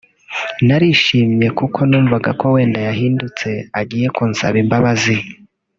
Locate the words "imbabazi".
4.63-5.15